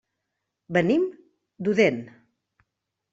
[0.77, 1.05] Venim
[1.67, 2.01] d'Odèn.